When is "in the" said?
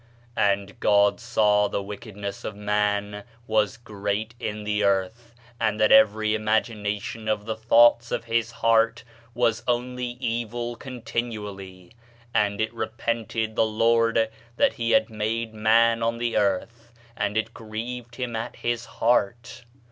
4.39-4.83